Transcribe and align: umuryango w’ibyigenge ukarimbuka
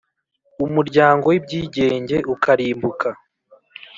umuryango 0.65 1.25
w’ibyigenge 1.31 2.17
ukarimbuka 2.33 3.09